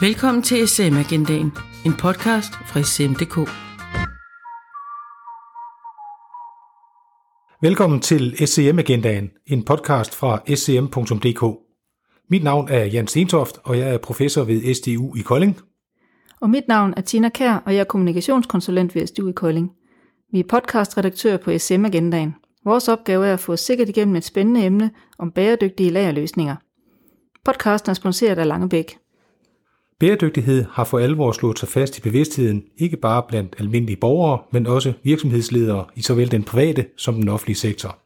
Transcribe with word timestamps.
Velkommen 0.00 0.42
til 0.42 0.68
SM 0.68 0.96
Agendaen, 0.96 1.52
en 1.86 1.92
podcast 1.92 2.52
fra 2.54 2.82
SM.dk. 2.82 3.36
Velkommen 7.62 8.00
til 8.00 8.46
SCM 8.46 8.78
Agendaen, 8.78 9.30
en 9.46 9.64
podcast 9.64 10.14
fra 10.14 10.40
scm.dk. 10.54 11.60
Mit 12.30 12.44
navn 12.44 12.68
er 12.68 12.84
Jan 12.84 13.06
Stentoft, 13.06 13.58
og 13.64 13.78
jeg 13.78 13.94
er 13.94 13.98
professor 13.98 14.44
ved 14.44 14.74
SDU 14.74 15.14
i 15.16 15.20
Kolding. 15.20 15.60
Og 16.40 16.50
mit 16.50 16.68
navn 16.68 16.94
er 16.96 17.00
Tina 17.00 17.28
Kær, 17.28 17.62
og 17.66 17.74
jeg 17.74 17.80
er 17.80 17.84
kommunikationskonsulent 17.84 18.94
ved 18.94 19.06
SDU 19.06 19.28
i 19.28 19.32
Kolding. 19.32 19.70
Vi 20.32 20.40
er 20.40 20.44
podcastredaktør 20.48 21.36
på 21.36 21.58
SM 21.58 21.84
Agendaen. 21.84 22.34
Vores 22.64 22.88
opgave 22.88 23.26
er 23.26 23.32
at 23.32 23.40
få 23.40 23.52
os 23.52 23.60
sikkert 23.60 23.88
igennem 23.88 24.16
et 24.16 24.24
spændende 24.24 24.64
emne 24.64 24.90
om 25.18 25.30
bæredygtige 25.30 25.90
lagerløsninger. 25.90 26.56
Podcasten 27.44 27.90
er 27.90 27.94
sponsoreret 27.94 28.38
af 28.38 28.48
Langebæk. 28.48 28.98
Bæredygtighed 30.00 30.64
har 30.70 30.84
for 30.84 30.98
alvor 30.98 31.32
slået 31.32 31.58
sig 31.58 31.68
fast 31.68 31.98
i 31.98 32.00
bevidstheden, 32.00 32.64
ikke 32.78 32.96
bare 32.96 33.22
blandt 33.28 33.56
almindelige 33.58 33.96
borgere, 33.96 34.42
men 34.52 34.66
også 34.66 34.92
virksomhedsledere 35.02 35.84
i 35.94 36.02
såvel 36.02 36.30
den 36.30 36.42
private 36.42 36.86
som 36.96 37.14
den 37.14 37.28
offentlige 37.28 37.56
sektor. 37.56 37.98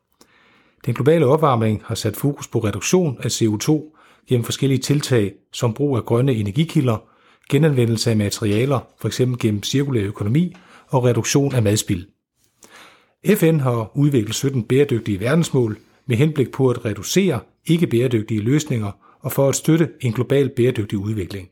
Den 0.86 0.94
globale 0.94 1.26
opvarmning 1.26 1.82
har 1.84 1.94
sat 1.94 2.16
fokus 2.16 2.48
på 2.48 2.58
reduktion 2.58 3.18
af 3.22 3.28
CO2 3.28 3.96
gennem 4.28 4.44
forskellige 4.44 4.78
tiltag 4.78 5.32
som 5.52 5.74
brug 5.74 5.96
af 5.96 6.04
grønne 6.04 6.34
energikilder, 6.34 6.96
genanvendelse 7.50 8.10
af 8.10 8.16
materialer, 8.16 8.80
f.eks. 9.02 9.20
gennem 9.40 9.62
cirkulær 9.62 10.04
økonomi 10.04 10.56
og 10.88 11.04
reduktion 11.04 11.54
af 11.54 11.62
madspild. 11.62 12.06
FN 13.36 13.60
har 13.60 13.90
udviklet 13.94 14.34
17 14.34 14.62
bæredygtige 14.62 15.20
verdensmål 15.20 15.78
med 16.06 16.16
henblik 16.16 16.52
på 16.52 16.68
at 16.68 16.84
reducere 16.84 17.40
ikke 17.66 17.86
bæredygtige 17.86 18.40
løsninger 18.40 18.92
og 19.20 19.32
for 19.32 19.48
at 19.48 19.54
støtte 19.54 19.88
en 20.00 20.12
global 20.12 20.48
bæredygtig 20.56 20.98
udvikling. 20.98 21.48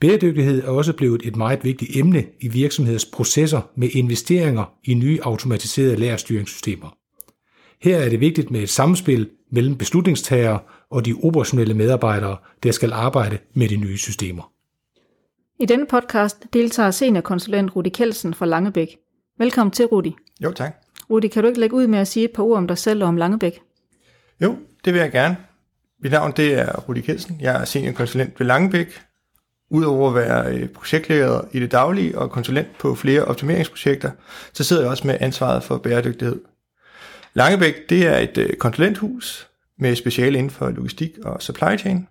Bæredygtighed 0.00 0.62
er 0.62 0.68
også 0.68 0.92
blevet 0.92 1.22
et 1.24 1.36
meget 1.36 1.64
vigtigt 1.64 1.96
emne 1.96 2.24
i 2.40 2.48
virksomheders 2.48 3.04
processer 3.04 3.70
med 3.74 3.88
investeringer 3.92 4.72
i 4.84 4.94
nye 4.94 5.18
automatiserede 5.22 5.96
lærerstyringssystemer. 5.96 6.96
Her 7.82 7.98
er 7.98 8.08
det 8.08 8.20
vigtigt 8.20 8.50
med 8.50 8.60
et 8.60 8.68
samspil 8.68 9.30
mellem 9.50 9.76
beslutningstagere 9.76 10.58
og 10.90 11.04
de 11.06 11.14
operationelle 11.22 11.74
medarbejdere, 11.74 12.36
der 12.62 12.72
skal 12.72 12.92
arbejde 12.92 13.38
med 13.54 13.68
de 13.68 13.76
nye 13.76 13.98
systemer. 13.98 14.52
I 15.58 15.66
denne 15.66 15.86
podcast 15.86 16.46
deltager 16.52 16.90
seniorkonsulent 16.90 17.76
Rudi 17.76 17.88
Kelsen 17.88 18.34
fra 18.34 18.46
Langebæk. 18.46 18.96
Velkommen 19.38 19.70
til, 19.70 19.86
Rudi. 19.86 20.16
Jo, 20.44 20.52
tak. 20.52 20.74
Rudi, 21.10 21.28
kan 21.28 21.42
du 21.42 21.48
ikke 21.48 21.60
lægge 21.60 21.76
ud 21.76 21.86
med 21.86 21.98
at 21.98 22.08
sige 22.08 22.24
et 22.24 22.30
par 22.30 22.42
ord 22.42 22.58
om 22.58 22.66
dig 22.66 22.78
selv 22.78 23.02
og 23.02 23.08
om 23.08 23.16
Langebæk? 23.16 23.60
Jo, 24.42 24.56
det 24.84 24.92
vil 24.92 25.00
jeg 25.00 25.12
gerne. 25.12 25.36
Mit 26.02 26.12
navn 26.12 26.32
det 26.36 26.54
er 26.54 26.80
Rudi 26.80 27.00
Kelsen. 27.00 27.36
Jeg 27.40 27.60
er 27.60 27.64
seniorkonsulent 27.64 28.40
ved 28.40 28.46
Langebæk. 28.46 29.00
Udover 29.70 30.08
at 30.08 30.14
være 30.14 30.54
øh, 30.54 30.68
projektleder 30.68 31.40
i 31.52 31.60
det 31.60 31.72
daglige 31.72 32.18
og 32.18 32.30
konsulent 32.30 32.78
på 32.78 32.94
flere 32.94 33.24
optimeringsprojekter, 33.24 34.10
så 34.52 34.64
sidder 34.64 34.82
jeg 34.82 34.90
også 34.90 35.06
med 35.06 35.16
ansvaret 35.20 35.62
for 35.62 35.78
bæredygtighed. 35.78 36.40
Langebæk 37.34 37.74
det 37.88 38.06
er 38.06 38.18
et 38.18 38.38
øh, 38.38 38.56
konsulenthus 38.56 39.48
med 39.78 39.96
speciale 39.96 40.38
inden 40.38 40.50
for 40.50 40.70
logistik 40.70 41.10
og 41.24 41.42
supply 41.42 41.78
chain. 41.78 42.08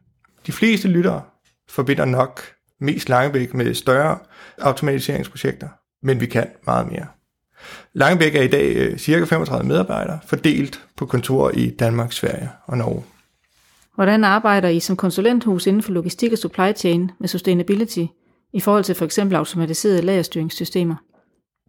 De 0.48 0.52
fleste 0.52 0.88
lyttere 0.88 1.22
forbinder 1.70 2.06
nok 2.06 2.42
mest 2.82 3.10
Langebæk 3.10 3.54
med 3.54 3.74
større 3.74 4.18
automatiseringsprojekter, 4.58 5.68
men 6.04 6.22
vi 6.22 6.26
kan 6.26 6.48
meget 6.66 6.92
mere. 6.92 7.06
Langebæk 7.94 8.36
er 8.36 8.42
i 8.42 8.48
dag 8.48 8.76
øh, 8.76 8.98
cirka 8.98 9.26
ca. 9.26 9.36
35 9.36 9.68
medarbejdere, 9.68 10.20
fordelt 10.28 10.82
på 10.98 11.06
kontorer 11.06 11.52
i 11.52 11.70
Danmark, 11.70 12.12
Sverige 12.12 12.50
og 12.66 12.78
Norge. 12.78 13.04
Hvordan 14.00 14.24
arbejder 14.24 14.70
I 14.70 14.80
som 14.80 14.96
konsulenthus 14.96 15.68
inden 15.68 15.84
for 15.84 15.92
logistik 15.92 16.32
og 16.32 16.38
supply 16.38 16.74
chain 16.76 17.12
med 17.20 17.28
sustainability 17.28 18.06
i 18.54 18.60
forhold 18.60 18.84
til 18.84 18.96
for 18.96 19.06
eksempel 19.06 19.36
automatiserede 19.36 20.02
lagerstyringssystemer? 20.02 20.96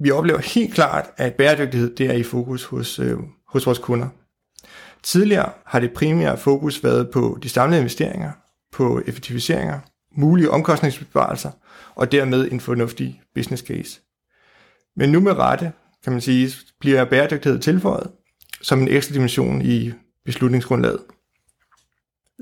Vi 0.00 0.10
oplever 0.10 0.38
helt 0.38 0.74
klart, 0.74 1.10
at 1.16 1.34
bæredygtighed 1.34 1.96
det 1.96 2.06
er 2.06 2.12
i 2.12 2.22
fokus 2.22 2.64
hos, 2.64 2.98
øh, 2.98 3.18
hos 3.48 3.66
vores 3.66 3.78
kunder. 3.78 4.08
Tidligere 5.02 5.52
har 5.66 5.80
det 5.80 5.92
primære 5.92 6.36
fokus 6.36 6.84
været 6.84 7.10
på 7.10 7.38
de 7.42 7.48
samlede 7.48 7.80
investeringer, 7.80 8.32
på 8.72 9.00
effektiviseringer, 9.06 9.80
mulige 10.16 10.50
omkostningsbesparelser 10.50 11.50
og 11.94 12.12
dermed 12.12 12.52
en 12.52 12.60
fornuftig 12.60 13.20
business 13.34 13.66
case. 13.66 14.00
Men 14.96 15.12
nu 15.12 15.20
med 15.20 15.32
rette, 15.32 15.72
kan 16.04 16.12
man 16.12 16.20
sige, 16.20 16.50
bliver 16.80 17.04
bæredygtighed 17.04 17.58
tilføjet 17.58 18.10
som 18.62 18.80
en 18.80 18.88
ekstra 18.88 19.14
dimension 19.14 19.62
i 19.62 19.92
beslutningsgrundlaget. 20.24 21.00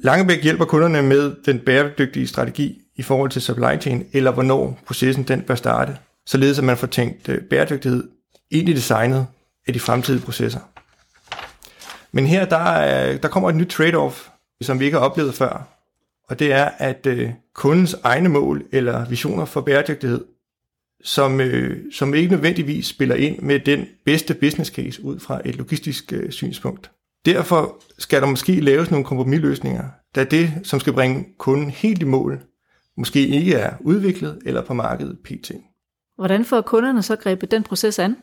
Langebæk 0.03 0.42
hjælper 0.42 0.64
kunderne 0.64 1.03
med 1.03 1.34
den 1.47 1.59
bæredygtige 1.59 2.26
strategi 2.26 2.82
i 2.97 3.03
forhold 3.03 3.31
til 3.31 3.42
supply 3.42 3.81
chain, 3.81 4.06
eller 4.12 4.31
hvornår 4.31 4.81
processen 4.86 5.25
den 5.25 5.42
bør 5.42 5.54
starte, 5.54 5.97
således 6.26 6.59
at 6.59 6.64
man 6.64 6.76
får 6.76 6.86
tænkt 6.86 7.28
øh, 7.28 7.41
bæredygtighed 7.41 8.04
ind 8.50 8.69
i 8.69 8.72
designet 8.72 9.26
af 9.66 9.72
de 9.72 9.81
fremtidige 9.81 10.22
processer. 10.22 10.60
Men 12.12 12.26
her 12.26 12.44
der, 12.44 12.56
er, 12.56 13.19
der 13.19 13.28
kommer 13.28 13.48
et 13.48 13.56
nyt 13.56 13.75
trade-off, 13.81 14.31
som 14.62 14.81
vi 14.81 14.84
ikke 14.84 14.98
har 14.98 15.04
oplevet 15.04 15.34
før, 15.34 15.69
og 16.28 16.38
det 16.38 16.53
er, 16.53 16.70
at 16.78 17.06
øh, 17.06 17.31
kundens 17.54 17.97
egne 18.04 18.28
mål 18.28 18.64
eller 18.72 19.08
visioner 19.08 19.44
for 19.44 19.60
bæredygtighed, 19.60 20.25
som, 21.04 21.41
øh, 21.41 21.92
som 21.92 22.14
ikke 22.14 22.31
nødvendigvis 22.31 22.87
spiller 22.87 23.14
ind 23.14 23.38
med 23.38 23.60
den 23.60 23.87
bedste 24.04 24.34
business 24.34 24.70
case 24.70 25.04
ud 25.04 25.20
fra 25.20 25.41
et 25.44 25.56
logistisk 25.56 26.12
øh, 26.12 26.31
synspunkt. 26.31 26.91
Derfor 27.28 27.83
skal 27.99 28.21
der 28.21 28.27
måske 28.27 28.61
laves 28.61 28.91
nogle 28.91 29.06
kompromisløsninger, 29.06 29.84
da 30.15 30.25
det, 30.25 30.53
som 30.62 30.81
skal 30.81 30.93
bringe 30.93 31.27
kunden 31.39 31.71
helt 31.71 32.03
i 32.03 32.05
mål, 32.05 32.41
måske 32.97 33.27
ikke 33.27 33.55
er 33.55 33.75
udviklet 33.81 34.39
eller 34.47 34.65
på 34.65 34.75
markedet 34.75 35.19
pt. 35.25 35.53
Hvordan 36.17 36.44
får 36.44 36.61
kunderne 36.61 37.03
så 37.03 37.17
grebet 37.17 37.50
den 37.50 37.62
proces 37.62 37.99
an? 37.99 38.17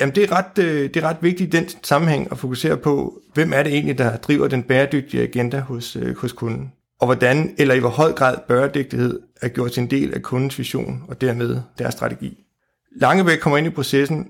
Jamen 0.00 0.14
det 0.14 0.24
er, 0.24 0.32
ret, 0.32 0.58
øh, 0.58 0.94
det 0.94 0.96
er 0.96 1.08
ret 1.08 1.16
vigtigt 1.20 1.54
i 1.54 1.58
den 1.58 1.68
sammenhæng 1.82 2.28
at 2.30 2.38
fokusere 2.38 2.76
på, 2.76 3.20
hvem 3.34 3.52
er 3.52 3.62
det 3.62 3.72
egentlig, 3.72 3.98
der 3.98 4.16
driver 4.16 4.48
den 4.48 4.62
bæredygtige 4.62 5.22
agenda 5.22 5.60
hos, 5.60 5.96
øh, 5.96 6.16
hos 6.16 6.32
kunden. 6.32 6.72
Og 7.00 7.06
hvordan 7.06 7.54
eller 7.58 7.74
i 7.74 7.78
hvor 7.78 7.88
høj 7.88 8.12
grad 8.12 8.36
bæredygtighed 8.48 9.20
er 9.40 9.48
gjort 9.48 9.72
til 9.72 9.80
en 9.82 9.90
del 9.90 10.14
af 10.14 10.22
kundens 10.22 10.58
vision 10.58 11.04
og 11.08 11.20
dermed 11.20 11.60
deres 11.78 11.94
strategi. 11.94 12.44
Langebæk 12.96 13.38
kommer 13.38 13.58
ind 13.58 13.66
i 13.66 13.70
processen. 13.70 14.28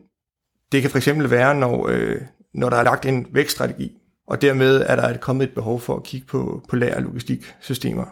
Det 0.72 0.82
kan 0.82 0.90
fx 0.90 1.08
være, 1.08 1.54
når, 1.54 1.88
øh, 1.88 2.20
når 2.54 2.70
der 2.70 2.76
er 2.76 2.84
lagt 2.84 3.06
en 3.06 3.26
vækststrategi, 3.32 3.98
og 4.28 4.42
dermed 4.42 4.84
er 4.86 4.96
der 4.96 5.16
kommet 5.16 5.44
et 5.44 5.54
behov 5.54 5.80
for 5.80 5.96
at 5.96 6.02
kigge 6.02 6.26
på, 6.26 6.62
på 6.68 6.76
lager- 6.76 6.96
og 6.96 7.02
logistiksystemer. 7.02 8.04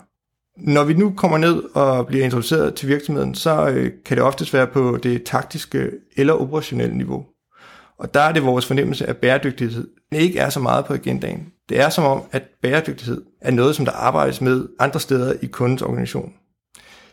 Når 0.58 0.84
vi 0.84 0.94
nu 0.94 1.14
kommer 1.16 1.38
ned 1.38 1.62
og 1.74 2.06
bliver 2.06 2.24
introduceret 2.24 2.74
til 2.74 2.88
virksomheden, 2.88 3.34
så 3.34 3.68
øh, 3.68 3.92
kan 4.04 4.16
det 4.16 4.24
oftest 4.24 4.54
være 4.54 4.66
på 4.66 4.98
det 5.02 5.24
taktiske 5.24 5.90
eller 6.16 6.32
operationelle 6.32 6.96
niveau. 6.96 7.26
Og 7.98 8.14
der 8.14 8.20
er 8.20 8.32
det 8.32 8.44
vores 8.44 8.66
fornemmelse, 8.66 9.06
at 9.06 9.16
bæredygtighed 9.16 9.88
ikke 10.12 10.38
er 10.38 10.48
så 10.48 10.60
meget 10.60 10.84
på 10.84 10.94
agendaen. 10.94 11.46
Det 11.68 11.80
er 11.80 11.88
som 11.88 12.04
om, 12.04 12.22
at 12.32 12.42
bæredygtighed 12.62 13.22
er 13.40 13.50
noget, 13.50 13.76
som 13.76 13.84
der 13.84 13.92
arbejdes 13.92 14.40
med 14.40 14.68
andre 14.78 15.00
steder 15.00 15.34
i 15.42 15.46
kundens 15.46 15.82
organisation. 15.82 16.32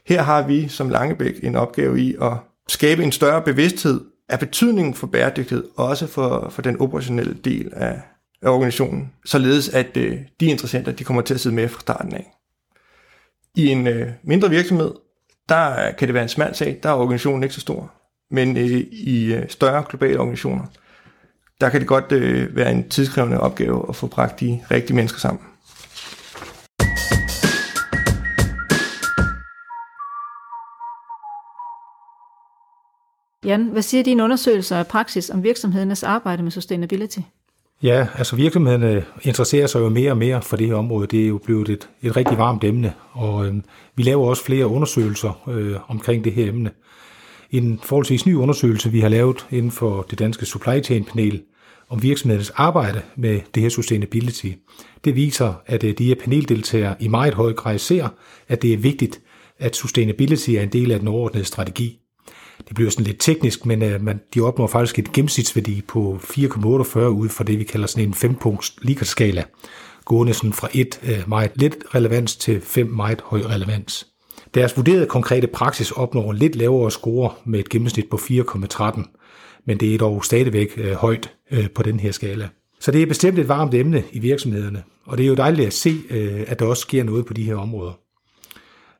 Her 0.07 0.21
har 0.21 0.47
vi 0.47 0.67
som 0.67 0.89
Langebæk 0.89 1.43
en 1.43 1.55
opgave 1.55 1.99
i 2.01 2.15
at 2.21 2.33
skabe 2.67 3.03
en 3.03 3.11
større 3.11 3.41
bevidsthed 3.41 4.01
af 4.29 4.39
betydningen 4.39 4.93
for 4.93 5.07
bæredygtighed, 5.07 5.63
også 5.75 6.07
for, 6.07 6.49
for 6.49 6.61
den 6.61 6.81
operationelle 6.81 7.33
del 7.33 7.73
af, 7.73 8.01
af 8.41 8.49
organisationen, 8.49 9.13
således 9.25 9.69
at 9.69 9.97
øh, 9.97 10.17
de 10.39 10.45
interessenter 10.45 10.91
de 10.91 11.03
kommer 11.03 11.21
til 11.21 11.33
at 11.33 11.39
sidde 11.39 11.55
med 11.55 11.67
fra 11.69 11.79
starten 11.79 12.13
af. 12.13 12.33
I 13.55 13.67
en 13.67 13.87
øh, 13.87 14.09
mindre 14.23 14.49
virksomhed, 14.49 14.91
der 15.49 15.91
kan 15.91 16.07
det 16.07 16.13
være 16.13 16.23
en 16.23 16.29
smal 16.29 16.55
sag, 16.55 16.79
der 16.83 16.89
er 16.89 16.93
organisationen 16.93 17.43
ikke 17.43 17.55
så 17.55 17.61
stor. 17.61 17.93
Men 18.31 18.57
øh, 18.57 18.63
i 18.91 19.33
øh, 19.33 19.49
større 19.49 19.83
globale 19.89 20.19
organisationer, 20.19 20.65
der 21.61 21.69
kan 21.69 21.79
det 21.79 21.87
godt 21.87 22.11
øh, 22.11 22.55
være 22.55 22.71
en 22.71 22.89
tidskrævende 22.89 23.39
opgave 23.39 23.85
at 23.89 23.95
få 23.95 24.07
bragt 24.07 24.39
de 24.39 24.61
rigtige 24.71 24.95
mennesker 24.95 25.19
sammen. 25.19 25.41
Jan, 33.43 33.63
hvad 33.63 33.81
siger 33.81 34.03
dine 34.03 34.23
undersøgelser 34.23 34.77
af 34.77 34.87
praksis 34.87 35.29
om 35.29 35.43
virksomhedernes 35.43 36.03
arbejde 36.03 36.43
med 36.43 36.51
sustainability? 36.51 37.19
Ja, 37.83 38.07
altså 38.17 38.35
virksomhederne 38.35 39.05
interesserer 39.21 39.67
sig 39.67 39.79
jo 39.79 39.89
mere 39.89 40.11
og 40.11 40.17
mere 40.17 40.41
for 40.41 40.57
det 40.57 40.67
her 40.67 40.75
område. 40.75 41.07
Det 41.07 41.23
er 41.23 41.27
jo 41.27 41.37
blevet 41.37 41.69
et, 41.69 41.89
et 42.01 42.17
rigtig 42.17 42.37
varmt 42.37 42.63
emne, 42.63 42.93
og 43.11 43.47
øh, 43.47 43.55
vi 43.95 44.03
laver 44.03 44.27
også 44.27 44.43
flere 44.43 44.67
undersøgelser 44.67 45.49
øh, 45.49 45.75
omkring 45.87 46.23
det 46.23 46.33
her 46.33 46.49
emne. 46.49 46.71
En 47.51 47.79
forholdsvis 47.83 48.25
ny 48.25 48.35
undersøgelse, 48.35 48.91
vi 48.91 48.99
har 48.99 49.09
lavet 49.09 49.47
inden 49.51 49.71
for 49.71 50.01
det 50.01 50.19
danske 50.19 50.45
supply 50.45 50.83
chain 50.83 51.03
panel 51.03 51.41
om 51.89 52.03
virksomhedens 52.03 52.49
arbejde 52.49 53.01
med 53.15 53.41
det 53.55 53.63
her 53.63 53.69
sustainability. 53.69 54.51
Det 55.05 55.15
viser, 55.15 55.53
at 55.65 55.83
øh, 55.83 55.97
de 55.97 56.05
her 56.05 56.15
paneldeltagere 56.15 56.95
i 56.99 57.07
meget 57.07 57.33
høj 57.33 57.53
grad 57.53 57.77
ser, 57.77 58.07
at 58.47 58.61
det 58.61 58.73
er 58.73 58.77
vigtigt, 58.77 59.21
at 59.59 59.75
sustainability 59.75 60.49
er 60.49 60.61
en 60.61 60.69
del 60.69 60.91
af 60.91 60.99
den 60.99 61.07
overordnede 61.07 61.45
strategi 61.45 61.99
det 62.67 62.75
bliver 62.75 62.91
sådan 62.91 63.05
lidt 63.05 63.19
teknisk, 63.19 63.65
men 63.65 63.83
øh, 63.83 64.01
man, 64.01 64.19
de 64.33 64.41
opnår 64.41 64.67
faktisk 64.67 64.99
et 64.99 65.11
gennemsnitsværdi 65.11 65.81
på 65.87 66.19
4,48 66.23 66.99
ud 66.99 67.29
fra 67.29 67.43
det, 67.43 67.59
vi 67.59 67.63
kalder 67.63 67.87
sådan 67.87 68.07
en 68.07 68.13
5-punkts 68.13 68.75
Likert-skala, 68.81 69.43
gående 70.05 70.33
sådan 70.33 70.53
fra 70.53 70.69
et 70.73 70.99
øh, 71.03 71.23
meget 71.27 71.51
lidt 71.55 71.75
relevans 71.95 72.35
til 72.35 72.61
5 72.61 72.87
meget 72.87 73.21
høj 73.25 73.41
relevans. 73.41 74.07
Deres 74.53 74.77
vurderede 74.77 75.05
konkrete 75.05 75.47
praksis 75.47 75.91
opnår 75.91 76.33
lidt 76.33 76.55
lavere 76.55 76.91
score 76.91 77.31
med 77.45 77.59
et 77.59 77.69
gennemsnit 77.69 78.09
på 78.09 78.17
4,13, 78.17 79.01
men 79.65 79.77
det 79.77 79.93
er 79.93 79.97
dog 79.97 80.25
stadigvæk 80.25 80.73
øh, 80.77 80.93
højt 80.93 81.33
øh, 81.51 81.69
på 81.69 81.83
den 81.83 81.99
her 81.99 82.11
skala. 82.11 82.49
Så 82.79 82.91
det 82.91 83.01
er 83.01 83.05
bestemt 83.05 83.39
et 83.39 83.47
varmt 83.47 83.73
emne 83.73 84.03
i 84.11 84.19
virksomhederne, 84.19 84.83
og 85.05 85.17
det 85.17 85.23
er 85.23 85.27
jo 85.27 85.35
dejligt 85.35 85.67
at 85.67 85.73
se, 85.73 85.93
øh, 86.09 86.43
at 86.47 86.59
der 86.59 86.65
også 86.65 86.81
sker 86.81 87.03
noget 87.03 87.25
på 87.25 87.33
de 87.33 87.43
her 87.43 87.55
områder. 87.55 88.06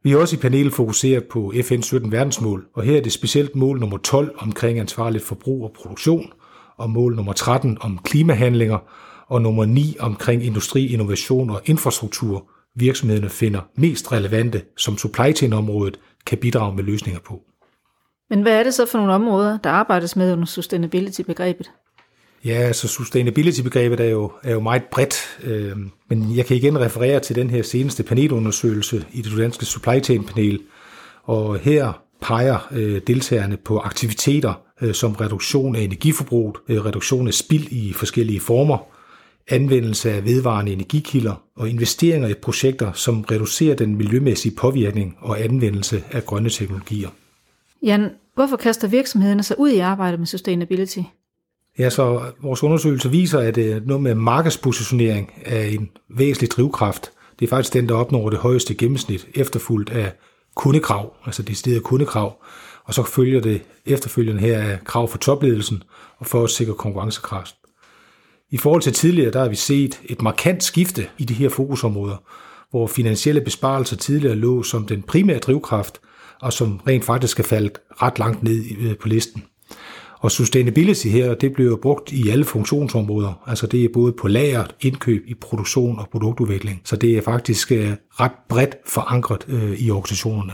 Vi 0.08 0.12
har 0.12 0.20
også 0.20 0.36
i 0.36 0.40
panelet 0.40 0.74
fokuseret 0.74 1.24
på 1.24 1.54
FN's 1.56 1.82
17 1.82 2.12
verdensmål, 2.12 2.68
og 2.74 2.84
her 2.84 2.98
er 2.98 3.02
det 3.02 3.12
specielt 3.12 3.56
mål 3.56 3.80
nummer 3.80 3.98
12 3.98 4.36
omkring 4.38 4.80
ansvarligt 4.80 5.24
forbrug 5.24 5.64
og 5.64 5.72
produktion, 5.76 6.34
og 6.78 6.90
mål 6.90 7.16
nummer 7.16 7.34
13 7.34 7.78
om 7.82 8.00
klimahandlinger, 8.04 8.78
og 9.28 9.42
nummer 9.42 9.66
9 9.66 9.98
omkring 10.00 10.44
industri, 10.44 10.94
innovation 10.94 11.50
og 11.50 11.62
infrastruktur, 11.66 12.50
virksomhederne 12.76 13.30
finder 13.30 13.62
mest 13.76 14.12
relevante, 14.12 14.62
som 14.78 14.98
supply 14.98 15.36
chain 15.36 15.54
området 15.54 16.00
kan 16.26 16.38
bidrage 16.38 16.76
med 16.76 16.84
løsninger 16.84 17.20
på. 17.20 17.42
Men 18.30 18.42
hvad 18.42 18.60
er 18.60 18.64
det 18.64 18.74
så 18.74 18.86
for 18.86 18.98
nogle 18.98 19.14
områder, 19.14 19.58
der 19.58 19.70
arbejdes 19.70 20.16
med 20.16 20.34
under 20.34 20.46
sustainability-begrebet? 20.46 21.72
Ja, 22.48 22.54
altså 22.54 22.88
sustainability-begrebet 22.88 24.00
er 24.00 24.10
jo, 24.10 24.32
er 24.44 24.52
jo 24.52 24.60
meget 24.60 24.84
bredt, 24.92 25.40
øh, 25.44 25.78
men 26.10 26.38
jeg 26.38 26.46
kan 26.46 26.58
igen 26.58 26.80
referere 26.80 27.20
til 27.20 27.36
den 27.36 27.50
her 27.50 27.64
seneste 27.64 28.04
panelundersøgelse 28.04 29.06
i 29.12 29.22
det 29.22 29.38
danske 29.38 29.66
supply 29.66 30.04
chain 30.04 30.24
panel, 30.24 30.60
og 31.24 31.58
her 31.58 32.02
peger 32.22 32.68
øh, 32.72 33.02
deltagerne 33.08 33.58
på 33.58 33.80
aktiviteter 33.80 34.62
øh, 34.82 34.94
som 34.94 35.12
reduktion 35.12 35.76
af 35.76 35.82
energiforbruget, 35.82 36.56
øh, 36.68 36.86
reduktion 36.86 37.28
af 37.28 37.34
spild 37.34 37.72
i 37.72 37.94
forskellige 37.94 38.40
former, 38.40 38.78
anvendelse 39.50 40.12
af 40.12 40.26
vedvarende 40.26 40.72
energikilder 40.72 41.44
og 41.56 41.70
investeringer 41.70 42.28
i 42.28 42.34
projekter, 42.34 42.92
som 42.94 43.22
reducerer 43.22 43.76
den 43.76 43.96
miljømæssige 43.96 44.56
påvirkning 44.56 45.18
og 45.20 45.44
anvendelse 45.44 46.04
af 46.12 46.26
grønne 46.26 46.50
teknologier. 46.50 47.10
Jan, 47.84 48.10
hvorfor 48.36 48.58
kaster 48.58 48.88
virksomhederne 48.88 49.44
sig 49.44 49.60
ud 49.60 49.70
i 49.70 49.80
arbejdet 49.80 50.20
med 50.20 50.28
sustainability? 50.28 51.00
Ja, 51.80 51.90
så 51.90 52.22
vores 52.42 52.64
undersøgelse 52.64 53.12
viser, 53.12 53.40
at 53.40 53.58
øh, 53.58 53.88
noget 53.88 54.04
med 54.04 54.16
markedspositionering 54.16 55.34
er 55.46 55.64
en 55.64 55.90
væsentlig 56.10 56.52
drivkraft. 56.52 57.12
Det 57.40 57.46
er 57.46 57.50
faktisk 57.50 57.74
den, 57.74 57.90
der 57.90 57.96
opnår 57.96 58.30
det 58.30 58.40
højeste 58.40 58.76
gennemsnit, 58.76 59.28
efterfulgt 59.36 59.90
af 59.90 60.14
kundekrav, 60.56 61.14
altså 61.26 61.44
det 61.44 61.58
stedet 61.58 61.84
kundekrav. 61.84 62.44
Og 62.84 62.94
så 62.94 63.04
følger 63.04 63.42
det 63.42 63.62
efterfølgende 63.86 64.42
her 64.42 64.60
af 64.60 64.80
krav 64.86 65.08
for 65.08 65.18
topledelsen 65.18 65.84
og 66.20 66.26
for 66.26 66.44
at 66.44 66.50
sikre 66.50 66.74
konkurrencekraft. 66.74 67.56
I 68.52 68.58
forhold 68.58 68.82
til 68.82 68.94
tidligere, 68.94 69.32
der 69.32 69.40
har 69.40 69.50
vi 69.50 69.56
set 69.56 70.02
et 70.06 70.22
markant 70.22 70.64
skifte 70.64 71.08
i 71.18 71.26
de 71.26 71.34
her 71.34 71.50
fokusområder, 71.50 72.18
hvor 72.72 72.88
finansielle 72.88 73.42
besparelser 73.42 73.96
tidligere 73.96 74.36
lå 74.36 74.64
som 74.64 74.86
den 74.86 75.02
primære 75.02 75.40
drivkraft, 75.40 76.02
og 76.42 76.54
som 76.54 76.80
rent 76.88 77.06
faktisk 77.06 77.40
er 77.40 77.44
faldet 77.44 77.80
ret 78.02 78.20
langt 78.20 78.44
ned 78.44 78.66
øh, 78.80 78.98
på 78.98 79.08
listen. 79.08 79.44
Og 80.28 80.32
sustainability 80.32 81.08
her, 81.08 81.34
det 81.34 81.54
bliver 81.54 81.78
brugt 81.78 82.12
i 82.12 82.30
alle 82.30 82.46
funktionsområder. 82.46 83.44
Altså 83.46 83.68
det 83.68 83.86
er 83.86 83.90
både 83.94 84.14
på 84.14 84.28
lager, 84.28 84.66
indkøb, 84.82 85.24
i 85.28 85.34
produktion 85.34 86.00
og 86.00 86.10
produktudvikling. 86.10 86.82
Så 86.86 86.96
det 86.96 87.18
er 87.18 87.22
faktisk 87.22 87.72
øh, 87.72 87.92
ret 88.10 88.32
bredt 88.50 88.76
forankret 88.86 89.46
øh, 89.48 89.72
i 89.80 89.92
organisationerne. 89.92 90.54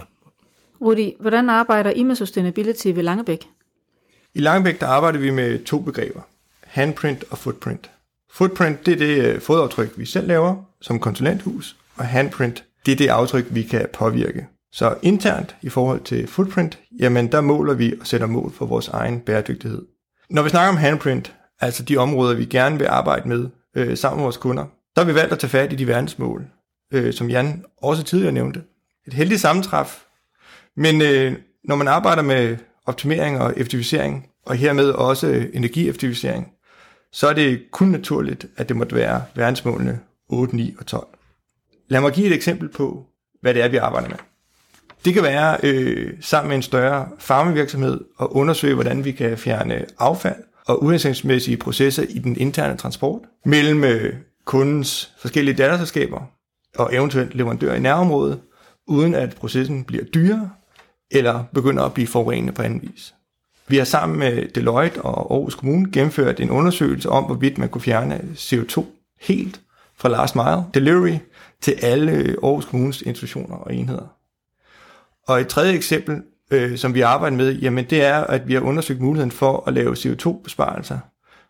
Rudi, 0.82 1.14
hvordan 1.20 1.50
arbejder 1.50 1.92
I 1.92 2.04
med 2.04 2.16
sustainability 2.16 2.88
ved 2.88 3.04
Langebæk? 3.04 3.48
I 4.34 4.40
Langebæk 4.40 4.80
der 4.80 4.88
arbejder 4.88 5.20
vi 5.20 5.30
med 5.30 5.64
to 5.66 5.80
begreber. 5.80 6.22
Handprint 6.64 7.24
og 7.30 7.38
footprint. 7.38 7.92
Footprint 8.32 8.86
det 8.86 8.94
er 8.94 8.98
det 8.98 9.26
øh, 9.26 9.42
fodaftryk, 9.42 9.94
vi 9.98 10.06
selv 10.06 10.28
laver 10.28 10.56
som 10.82 11.00
konsulenthus, 11.00 11.76
og 11.96 12.06
handprint 12.06 12.64
det 12.86 12.92
er 12.92 12.96
det 12.96 13.08
aftryk, 13.08 13.46
vi 13.50 13.64
kan 13.64 13.88
påvirke. 13.94 14.48
Så 14.74 14.96
internt 15.02 15.56
i 15.62 15.70
forhold 15.70 16.02
til 16.02 16.28
footprint, 16.28 16.80
jamen 17.00 17.32
der 17.32 17.42
måler 17.42 17.74
vi 17.74 17.94
og 18.02 18.08
sætter 18.08 18.28
mål 18.28 18.52
for 18.54 18.66
vores 18.66 18.88
egen 18.88 19.20
bæredygtighed. 19.20 19.82
Når 20.30 20.42
vi 20.42 20.50
snakker 20.50 20.70
om 20.70 20.78
handprint, 20.78 21.36
altså 21.62 21.84
de 21.84 21.98
områder, 21.98 22.36
vi 22.36 22.46
gerne 22.46 22.78
vil 22.78 22.86
arbejde 22.86 23.28
med 23.28 23.50
øh, 23.76 23.98
sammen 23.98 24.18
med 24.18 24.24
vores 24.24 24.38
kunder, 24.38 24.66
så 24.66 25.04
har 25.04 25.06
vi 25.06 25.16
valgt 25.16 25.34
at 25.34 25.40
tage 25.40 25.50
fat 25.50 25.74
i 25.74 25.76
de 25.76 25.88
verdensmål, 25.88 26.46
øh, 26.94 27.14
som 27.14 27.30
Jan 27.30 27.64
også 27.82 28.04
tidligere 28.04 28.32
nævnte. 28.32 28.64
Et 29.08 29.14
heldigt 29.14 29.42
sammentræf, 29.42 30.04
men 30.76 31.02
øh, 31.02 31.36
når 31.64 31.76
man 31.76 31.88
arbejder 31.88 32.22
med 32.22 32.58
optimering 32.86 33.40
og 33.42 33.54
effektivisering, 33.58 34.30
og 34.46 34.56
hermed 34.56 34.90
også 34.90 35.48
energieffektivisering, 35.54 36.52
så 37.12 37.28
er 37.28 37.34
det 37.34 37.64
kun 37.72 37.88
naturligt, 37.88 38.46
at 38.58 38.70
det 38.70 38.78
måtte 38.78 38.96
være 38.96 39.24
verdensmålene 39.36 40.00
8, 40.30 40.56
9 40.56 40.76
og 40.80 40.86
12. 40.86 41.08
Lad 41.88 42.02
mig 42.02 42.14
give 42.14 42.28
et 42.28 42.34
eksempel 42.34 42.70
på, 42.70 43.06
hvad 43.42 43.54
det 43.54 43.64
er, 43.64 43.68
vi 43.68 43.78
arbejder 43.78 44.10
med. 44.10 44.18
Det 45.06 45.14
kan 45.14 45.24
være 45.24 45.58
øh, 45.64 46.14
sammen 46.22 46.50
med 46.50 46.56
en 46.56 46.62
større 46.62 47.08
farmevirksomhed 47.20 48.00
at 48.22 48.28
undersøge, 48.32 48.74
hvordan 48.74 49.06
vi 49.06 49.12
kan 49.12 49.38
fjerne 49.38 49.86
affald 50.00 50.44
og 50.66 50.84
uhensigtsmæssige 50.84 51.58
processer 51.58 52.04
i 52.10 52.20
den 52.20 52.36
interne 52.36 52.78
transport 52.78 53.22
mellem 53.46 53.84
øh, 53.84 54.14
kundens 54.46 55.12
forskellige 55.20 55.56
datterselskaber 55.56 56.22
og 56.78 56.96
eventuelt 56.96 57.36
leverandører 57.36 57.76
i 57.76 57.80
nærområdet, 57.80 58.40
uden 58.88 59.16
at 59.16 59.36
processen 59.36 59.84
bliver 59.84 60.04
dyrere 60.04 60.50
eller 61.12 61.44
begynder 61.54 61.84
at 61.84 61.94
blive 61.94 62.08
forurenende 62.08 62.54
på 62.54 62.62
anden 62.62 62.82
vis. 62.82 63.14
Vi 63.68 63.78
har 63.78 63.86
sammen 63.86 64.20
med 64.20 64.48
Deloitte 64.48 65.02
og 65.02 65.34
Aarhus 65.36 65.56
Kommune 65.56 65.92
gennemført 65.92 66.40
en 66.40 66.50
undersøgelse 66.50 67.10
om, 67.10 67.24
hvorvidt 67.24 67.58
man 67.58 67.70
kunne 67.70 67.82
fjerne 67.82 68.22
CO2 68.36 68.86
helt 69.22 69.62
fra 69.96 70.10
last 70.10 70.36
mile 70.36 70.64
delivery 70.74 71.18
til 71.62 71.72
alle 71.82 72.12
øh, 72.12 72.36
Aarhus 72.44 72.66
Kommunes 72.66 73.02
institutioner 73.02 73.56
og 73.56 73.76
enheder. 73.76 74.23
Og 75.28 75.42
et 75.42 75.48
tredje 75.48 75.74
eksempel, 75.74 76.22
øh, 76.52 76.78
som 76.78 76.94
vi 76.94 77.02
arbejder 77.02 77.38
med, 77.38 77.54
jamen 77.56 77.86
det 77.90 78.04
er, 78.04 78.16
at 78.18 78.48
vi 78.48 78.54
har 78.54 78.62
undersøgt 78.62 79.02
muligheden 79.02 79.32
for 79.32 79.64
at 79.68 79.74
lave 79.74 79.94
CO2-besparelser 79.94 80.98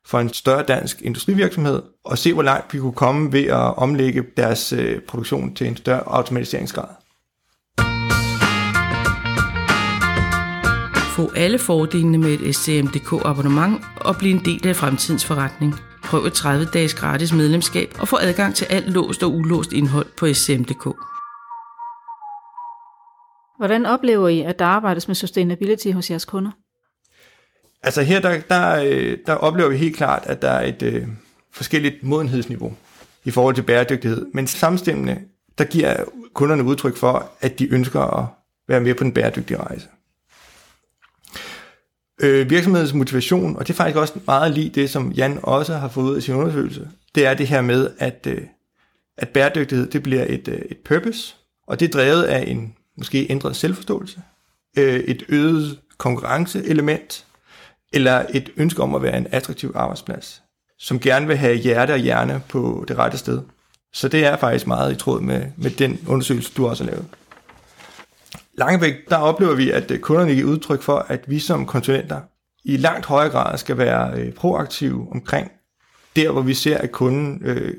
for 0.05 0.19
en 0.19 0.33
større 0.33 0.63
dansk 0.63 1.01
industrivirksomhed, 1.01 1.81
og 2.05 2.17
se, 2.17 2.33
hvor 2.33 2.43
langt 2.43 2.73
vi 2.73 2.79
kunne 2.79 2.93
komme 2.93 3.33
ved 3.33 3.43
at 3.43 3.77
omlægge 3.77 4.23
deres 4.37 4.73
øh, 4.73 5.01
produktion 5.01 5.55
til 5.55 5.67
en 5.67 5.77
større 5.77 6.03
automatiseringsgrad. 6.07 6.87
Få 11.15 11.31
alle 11.35 11.59
fordelene 11.59 12.17
med 12.17 12.39
et 12.39 12.55
SCMDK 12.55 13.13
abonnement 13.25 13.81
og 13.95 14.15
blive 14.17 14.33
en 14.33 14.45
del 14.45 14.67
af 14.67 14.75
fremtidens 14.75 15.25
forretning. 15.25 15.75
Prøv 16.03 16.25
et 16.25 16.45
30-dages 16.45 16.93
gratis 16.93 17.33
medlemskab 17.33 17.95
og 17.99 18.07
få 18.07 18.17
adgang 18.21 18.55
til 18.55 18.65
alt 18.69 18.89
låst 18.89 19.23
og 19.23 19.31
ulåst 19.31 19.73
indhold 19.73 20.05
på 20.17 20.33
SCM.dk. 20.33 21.12
Hvordan 23.57 23.85
oplever 23.85 24.27
I, 24.27 24.41
at 24.41 24.59
der 24.59 24.65
arbejdes 24.65 25.07
med 25.07 25.15
sustainability 25.15 25.91
hos 25.91 26.09
jeres 26.09 26.25
kunder? 26.25 26.51
Altså 27.83 28.01
her, 28.01 28.19
der, 28.19 28.41
der, 28.49 28.83
øh, 28.85 29.17
der 29.25 29.33
oplever 29.33 29.69
vi 29.69 29.77
helt 29.77 29.95
klart, 29.95 30.23
at 30.25 30.41
der 30.41 30.49
er 30.49 30.67
et 30.67 30.81
øh, 30.83 31.07
forskelligt 31.51 32.03
modenhedsniveau 32.03 32.73
i 33.23 33.31
forhold 33.31 33.55
til 33.55 33.61
bæredygtighed. 33.61 34.25
Men 34.33 34.47
samstemmende, 34.47 35.19
der 35.57 35.63
giver 35.63 36.03
kunderne 36.33 36.63
udtryk 36.63 36.97
for, 36.97 37.31
at 37.41 37.59
de 37.59 37.73
ønsker 37.73 38.01
at 38.01 38.25
være 38.67 38.81
med 38.81 38.95
på 38.95 39.03
den 39.03 39.13
bæredygtige 39.13 39.57
rejse. 39.57 39.87
Øh, 42.21 42.49
virksomhedens 42.49 42.93
motivation, 42.93 43.55
og 43.55 43.67
det 43.67 43.73
er 43.73 43.77
faktisk 43.77 43.97
også 43.97 44.19
meget 44.25 44.51
lige 44.51 44.69
det, 44.69 44.89
som 44.89 45.11
Jan 45.11 45.39
også 45.43 45.73
har 45.73 45.87
fået 45.87 46.09
ud 46.11 46.15
af 46.15 46.23
sin 46.23 46.35
undersøgelse, 46.35 46.89
det 47.15 47.25
er 47.25 47.33
det 47.33 47.47
her 47.47 47.61
med, 47.61 47.89
at, 47.99 48.27
øh, 48.29 48.41
at 49.17 49.29
bæredygtighed 49.29 49.87
det 49.87 50.03
bliver 50.03 50.25
et, 50.29 50.47
øh, 50.47 50.61
et 50.71 50.77
purpose, 50.85 51.35
og 51.67 51.79
det 51.79 51.87
er 51.87 51.91
drevet 51.91 52.23
af 52.23 52.43
en 52.47 52.73
måske 52.97 53.27
ændret 53.29 53.55
selvforståelse, 53.55 54.21
øh, 54.77 54.99
et 54.99 55.23
øget 55.29 55.79
konkurrenceelement, 55.97 57.25
eller 57.93 58.25
et 58.33 58.49
ønske 58.57 58.83
om 58.83 58.95
at 58.95 59.01
være 59.01 59.17
en 59.17 59.27
attraktiv 59.31 59.71
arbejdsplads, 59.75 60.43
som 60.79 60.99
gerne 60.99 61.27
vil 61.27 61.37
have 61.37 61.55
hjerte 61.55 61.91
og 61.91 61.97
hjerne 61.97 62.43
på 62.49 62.85
det 62.87 62.97
rette 62.97 63.17
sted. 63.17 63.41
Så 63.93 64.07
det 64.07 64.25
er 64.25 64.37
faktisk 64.37 64.67
meget 64.67 64.91
i 64.91 64.95
tråd 64.95 65.21
med, 65.21 65.45
med 65.57 65.71
den 65.71 65.99
undersøgelse, 66.07 66.53
du 66.57 66.67
også 66.67 66.83
har 66.83 66.91
lavet. 66.91 67.05
Langevæk, 68.57 68.93
der 69.09 69.17
oplever 69.17 69.55
vi, 69.55 69.71
at 69.71 69.91
øh, 69.91 69.99
kunderne 69.99 70.33
giver 70.33 70.47
udtryk 70.47 70.81
for, 70.81 70.97
at 70.97 71.23
vi 71.27 71.39
som 71.39 71.65
konsulenter 71.65 72.21
i 72.65 72.77
langt 72.77 73.05
højere 73.05 73.31
grad 73.31 73.57
skal 73.57 73.77
være 73.77 74.19
øh, 74.19 74.33
proaktive 74.33 75.07
omkring 75.11 75.51
der, 76.15 76.31
hvor 76.31 76.41
vi 76.41 76.53
ser, 76.53 76.77
at 76.77 76.91
kunden 76.91 77.41
øh, 77.45 77.73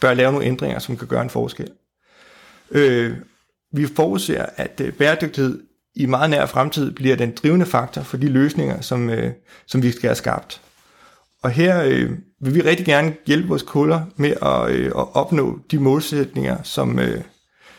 bør 0.00 0.14
lave 0.14 0.32
nogle 0.32 0.46
ændringer, 0.46 0.78
som 0.78 0.96
kan 0.96 1.08
gøre 1.08 1.22
en 1.22 1.30
forskel. 1.30 1.70
Øh, 2.70 3.16
vi 3.72 3.86
forudser, 3.96 4.46
at 4.56 4.80
øh, 4.84 4.92
bæredygtighed 4.92 5.62
i 5.94 6.06
meget 6.06 6.30
nær 6.30 6.46
fremtid 6.46 6.90
bliver 6.90 7.16
den 7.16 7.30
drivende 7.42 7.66
faktor 7.66 8.02
for 8.02 8.16
de 8.16 8.28
løsninger, 8.28 8.80
som, 8.80 9.10
øh, 9.10 9.32
som 9.66 9.82
vi 9.82 9.90
skal 9.90 10.08
have 10.08 10.14
skabt. 10.14 10.60
Og 11.42 11.50
her 11.50 11.82
øh, 11.82 12.10
vil 12.40 12.54
vi 12.54 12.60
rigtig 12.60 12.86
gerne 12.86 13.14
hjælpe 13.26 13.48
vores 13.48 13.62
kunder 13.62 14.00
med 14.16 14.34
at, 14.42 14.70
øh, 14.70 14.86
at 14.86 15.16
opnå 15.16 15.58
de 15.70 15.78
målsætninger, 15.78 16.62
som, 16.62 16.98
øh, 16.98 17.20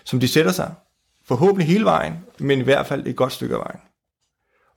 som 0.05 0.19
de 0.19 0.27
sætter 0.27 0.51
sig. 0.51 0.73
Forhåbentlig 1.27 1.67
hele 1.67 1.85
vejen, 1.85 2.13
men 2.39 2.59
i 2.59 2.63
hvert 2.63 2.87
fald 2.87 3.07
et 3.07 3.15
godt 3.15 3.33
stykke 3.33 3.55
af 3.55 3.59
vejen. 3.59 3.79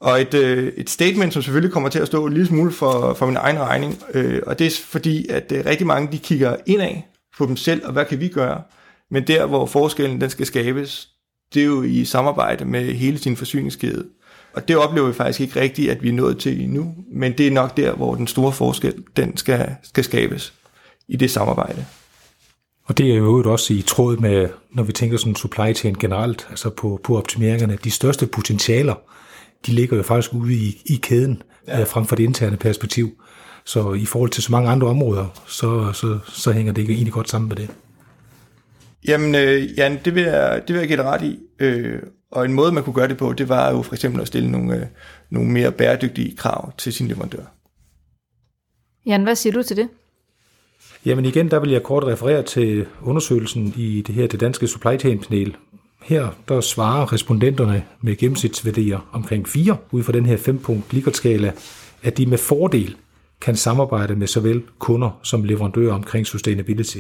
Og 0.01 0.21
et, 0.21 0.35
øh, 0.35 0.73
et 0.77 0.91
statement, 0.91 1.33
som 1.33 1.43
selvfølgelig 1.43 1.73
kommer 1.73 1.89
til 1.89 1.99
at 1.99 2.07
stå 2.07 2.27
en 2.27 2.33
lille 2.33 2.47
smule 2.47 2.73
for, 2.73 3.15
for 3.15 3.27
min 3.27 3.37
egen 3.37 3.59
regning, 3.59 4.03
øh, 4.15 4.43
og 4.47 4.59
det 4.59 4.67
er 4.67 4.71
fordi, 4.85 5.29
at 5.29 5.53
øh, 5.53 5.67
rigtig 5.67 5.87
mange 5.87 6.13
de 6.13 6.19
kigger 6.19 6.57
indad 6.67 6.95
på 7.39 7.47
dem 7.47 7.57
selv, 7.57 7.87
og 7.87 7.93
hvad 7.93 8.05
kan 8.05 8.21
vi 8.21 8.29
gøre? 8.29 8.63
Men 9.13 9.27
der, 9.27 9.47
hvor 9.47 9.67
forskellen 9.67 10.21
den 10.21 10.31
skal 10.31 10.47
skabes, 10.47 11.09
det 11.55 11.63
er 11.63 11.67
jo 11.67 11.83
i 11.83 12.05
samarbejde 12.05 12.65
med 12.65 12.95
hele 12.95 13.19
sin 13.19 13.37
forsyningskæde. 13.37 14.05
Og 14.55 14.69
det 14.69 14.77
oplever 14.77 15.07
vi 15.07 15.13
faktisk 15.13 15.41
ikke 15.41 15.61
rigtigt, 15.61 15.91
at 15.91 16.03
vi 16.03 16.09
er 16.09 16.13
nået 16.13 16.39
til 16.39 16.61
endnu, 16.61 16.95
men 17.13 17.39
det 17.39 17.47
er 17.47 17.51
nok 17.51 17.77
der, 17.77 17.95
hvor 17.95 18.15
den 18.15 18.27
store 18.27 18.53
forskel, 18.53 18.95
den 19.17 19.37
skal, 19.37 19.75
skal 19.83 20.05
skabes 20.05 20.53
i 21.09 21.17
det 21.17 21.31
samarbejde. 21.31 21.85
Og 22.85 22.99
det 22.99 23.11
er 23.11 23.15
jo 23.15 23.53
også 23.53 23.75
i 23.75 23.83
tråd 23.87 24.17
med, 24.17 24.49
når 24.75 24.83
vi 24.83 24.93
tænker 24.93 25.17
sådan 25.17 25.37
supply 25.37 25.75
chain 25.75 25.95
generelt, 25.95 26.47
altså 26.51 26.71
på, 26.71 27.01
på 27.05 27.19
optimeringerne. 27.19 27.79
De 27.85 27.91
største 27.91 28.27
potentialer, 28.27 28.95
de 29.67 29.73
ligger 29.73 29.97
jo 29.97 30.03
faktisk 30.03 30.35
ude 30.35 30.55
i, 30.55 30.83
i 30.87 30.97
kæden, 31.03 31.43
ja. 31.69 31.81
Øh, 31.81 31.87
frem 31.87 32.07
for 32.07 32.17
det 32.17 32.25
interne 32.25 32.57
perspektiv. 32.57 33.11
Så 33.65 33.93
i 33.93 34.05
forhold 34.05 34.31
til 34.31 34.43
så 34.43 34.53
mange 34.53 34.71
andre 34.71 34.89
områder, 34.89 35.27
så, 35.47 35.93
så, 35.93 36.19
så 36.29 36.53
hænger 36.53 36.73
det 36.73 36.91
egentlig 36.91 37.13
godt 37.13 37.31
sammen 37.31 37.49
med 37.49 37.57
det. 37.57 37.71
Jamen, 39.09 39.35
øh, 39.35 39.79
Jan, 39.79 39.99
det 40.05 40.15
vil, 40.15 40.23
jeg, 40.23 40.63
det 40.69 40.75
vil 40.75 40.81
jeg 40.81 40.89
give 40.89 40.97
dig 40.97 41.05
ret 41.05 41.23
i. 41.23 41.39
Øh, 41.59 42.03
og 42.31 42.45
en 42.45 42.53
måde, 42.53 42.73
man 42.73 42.85
kunne 42.85 42.95
gøre 42.95 43.09
det 43.09 43.17
på, 43.17 43.33
det 43.33 43.49
var 43.49 43.71
jo 43.71 43.83
for 43.83 43.95
eksempel 43.95 44.21
at 44.21 44.27
stille 44.27 44.51
nogle, 44.51 44.77
øh, 44.77 44.87
nogle 45.31 45.51
mere 45.51 45.73
bæredygtige 45.73 46.37
krav 46.37 46.73
til 46.79 46.93
sin 46.93 47.09
leverandør. 47.09 47.45
Jan, 49.07 49.23
hvad 49.23 49.35
siger 49.35 49.53
du 49.53 49.63
til 49.63 49.77
det? 49.77 49.89
Jamen 51.05 51.25
igen, 51.25 51.51
der 51.51 51.61
vil 51.61 51.71
jeg 51.71 51.83
kort 51.83 52.05
referere 52.05 52.43
til 52.43 52.87
undersøgelsen 53.03 53.75
i 53.77 54.03
det 54.07 54.15
her 54.15 54.27
det 54.27 54.41
danske 54.41 54.67
supply 54.67 54.99
chain 54.99 55.19
panel. 55.19 55.57
Her 56.03 56.29
der 56.49 56.61
svarer 56.61 57.13
respondenterne 57.13 57.85
med 58.01 58.17
gennemsnitsværdier 58.17 59.09
omkring 59.13 59.49
4 59.49 59.77
ud 59.91 60.03
fra 60.03 60.13
den 60.13 60.27
her 60.27 60.37
5-punkt 60.37 60.93
Likert-skala, 60.93 61.53
at 62.03 62.19
de 62.19 62.27
med 62.27 62.39
fordel 62.39 62.97
kan 63.41 63.57
samarbejde 63.57 64.17
med 64.17 64.27
såvel 64.27 64.63
kunder 64.79 65.21
som 65.23 65.45
leverandører 65.45 65.95
omkring 65.95 66.27
sustainability. 66.27 66.99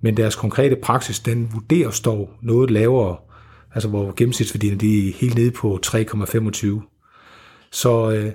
Men 0.00 0.16
deres 0.16 0.36
konkrete 0.36 0.76
praksis, 0.76 1.20
den 1.20 1.50
vurderes 1.52 2.00
dog 2.00 2.30
noget 2.42 2.70
lavere, 2.70 3.16
altså 3.74 3.88
hvor 3.88 4.14
gennemsnitsværdierne 4.16 4.78
de 4.78 5.08
er 5.08 5.12
helt 5.12 5.34
nede 5.34 5.50
på 5.50 5.80
3,25. 5.86 6.66
Så 7.70 8.10
øh, 8.10 8.32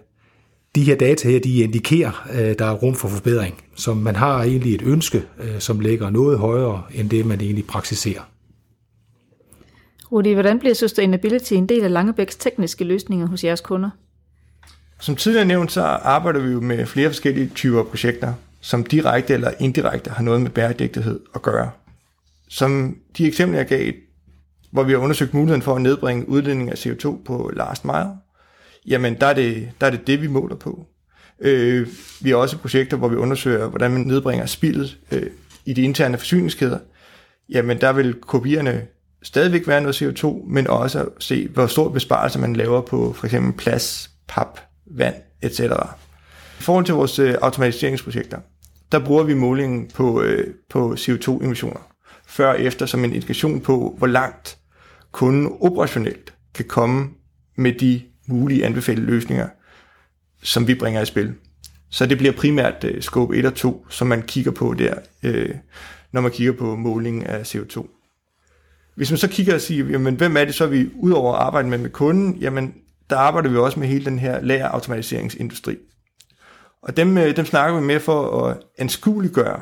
de 0.76 0.84
her 0.84 0.96
data 0.96 1.30
her, 1.30 1.40
de 1.40 1.64
indikerer, 1.64 2.28
at 2.30 2.50
øh, 2.50 2.60
der 2.60 2.66
er 2.66 2.74
rum 2.74 2.96
for 2.96 3.08
forbedring. 3.08 3.64
Så 3.76 3.94
man 3.94 4.16
har 4.16 4.44
egentlig 4.44 4.76
et 4.76 4.82
ønske, 4.82 5.24
øh, 5.40 5.60
som 5.60 5.80
ligger 5.80 6.10
noget 6.10 6.40
højere, 6.40 6.84
end 6.94 7.10
det 7.10 7.26
man 7.26 7.42
egentlig 7.42 7.66
praksiserer. 7.66 8.22
Rudi, 10.12 10.34
hvordan 10.34 10.60
bliver 10.60 10.74
sustainability 10.74 11.54
en 11.54 11.70
del 11.70 11.84
af 11.84 11.92
Langebæks 11.92 12.36
tekniske 12.36 12.84
løsninger 12.84 13.28
hos 13.28 13.44
jeres 13.44 13.62
kunder? 13.62 13.90
Som 15.00 15.16
tidligere 15.16 15.46
nævnt, 15.46 15.72
så 15.72 15.82
arbejder 15.82 16.40
vi 16.40 16.52
jo 16.52 16.62
med 16.62 16.86
flere 16.86 17.10
forskellige 17.10 17.52
typer 17.56 17.84
projekter, 17.84 18.34
som 18.66 18.84
direkte 18.84 19.34
eller 19.34 19.52
indirekte 19.60 20.10
har 20.10 20.24
noget 20.24 20.42
med 20.42 20.50
bæredygtighed 20.50 21.20
at 21.36 21.42
gøre. 21.42 21.72
Som 22.50 22.98
de 23.18 23.28
eksempler, 23.28 23.60
jeg 23.60 23.68
gav, 23.68 23.92
hvor 24.72 24.84
vi 24.84 24.92
har 24.92 25.00
undersøgt 25.00 25.34
muligheden 25.34 25.62
for 25.62 25.76
at 25.76 25.82
nedbringe 25.82 26.30
udledning 26.30 26.72
af 26.72 26.86
CO2 26.86 27.24
på 27.26 27.52
last 27.56 27.86
mile, 27.86 28.10
jamen 28.88 29.16
der 29.22 29.28
er 29.28 29.34
det 29.34 29.72
der 29.82 29.88
er 29.88 29.92
det, 29.92 30.08
det, 30.08 30.22
vi 30.22 30.28
måler 30.28 30.56
på. 30.56 30.86
Øh, 31.40 31.88
vi 32.22 32.30
har 32.30 32.38
også 32.38 32.58
projekter, 32.58 32.98
hvor 32.98 33.08
vi 33.08 33.16
undersøger, 33.16 33.68
hvordan 33.68 33.92
man 33.92 34.02
nedbringer 34.02 34.46
spildet 34.46 34.98
øh, 35.12 35.30
i 35.66 35.74
de 35.74 35.82
interne 35.82 36.18
forsyningskæder. 36.18 36.80
Jamen 37.50 37.82
der 37.82 37.94
vil 37.94 38.14
kopierne 38.14 38.88
stadigvæk 39.24 39.68
være 39.68 39.82
noget 39.82 40.02
CO2, 40.02 40.48
men 40.48 40.68
også 40.68 41.06
se, 41.20 41.48
hvor 41.48 41.68
stor 41.68 41.90
besparelse 41.90 42.40
man 42.40 42.56
laver 42.56 42.82
på 42.82 43.14
for 43.14 43.26
eksempel 43.26 43.54
plads, 43.54 44.12
pap, 44.28 44.60
vand, 44.86 45.16
etc. 45.42 45.60
I 46.60 46.64
forhold 46.64 46.86
til 46.86 46.96
vores 46.96 47.20
øh, 47.20 47.36
automatiseringsprojekter, 47.42 48.40
der 48.92 49.06
bruger 49.06 49.24
vi 49.24 49.34
målingen 49.34 49.88
på, 49.94 50.22
øh, 50.22 50.54
på 50.70 50.94
CO2-emissioner 50.94 51.96
før 52.28 52.50
og 52.50 52.62
efter 52.62 52.86
som 52.86 53.04
en 53.04 53.14
indikation 53.14 53.62
på, 53.62 53.96
hvor 53.98 54.08
langt 54.08 54.58
kunden 55.12 55.58
operationelt 55.60 56.34
kan 56.54 56.66
komme 56.66 57.10
med 57.56 57.74
de 57.74 58.02
mulige 58.28 58.66
anbefalede 58.66 59.06
løsninger, 59.06 59.48
som 60.44 60.68
vi 60.68 60.76
bringer 60.76 61.02
i 61.02 61.06
spil. 61.06 61.34
Så 61.90 62.06
det 62.06 62.18
bliver 62.18 62.34
primært 62.34 62.84
øh, 62.84 63.02
scope 63.02 63.38
1 63.38 63.46
og 63.46 63.56
2, 63.56 63.86
som 63.90 64.08
man 64.08 64.22
kigger 64.22 64.52
på 64.52 64.74
der, 64.74 64.94
øh, 65.24 65.56
når 66.12 66.22
man 66.22 66.32
kigger 66.32 66.54
på 66.54 66.76
målingen 66.76 67.24
af 67.24 67.56
CO2. 67.56 67.88
Hvis 68.96 69.12
man 69.12 69.18
så 69.18 69.28
kigger 69.28 69.54
og 69.54 69.62
siger, 69.62 69.86
jamen, 69.90 70.16
hvem 70.16 70.38
er 70.38 70.46
det 70.46 70.56
så, 70.56 70.68
vi 70.68 70.90
udover 70.96 71.34
at 71.34 71.42
arbejde 71.42 71.70
med 71.70 71.78
med 71.78 71.90
kunden, 71.90 72.36
jamen, 72.36 72.74
der 73.10 73.18
arbejder 73.18 73.50
vi 73.50 73.58
også 73.58 73.80
med 73.80 73.88
hele 73.88 74.06
den 74.06 74.20
her 74.20 74.42
lagerautomatiseringsindustri. 74.42 75.78
Og 76.86 76.98
dem, 76.98 77.18
øh, 77.18 77.36
dem 77.36 77.46
snakker 77.46 77.80
vi 77.80 77.86
med 77.86 78.00
for 78.00 78.48
at 78.48 78.58
anskueliggøre 78.78 79.62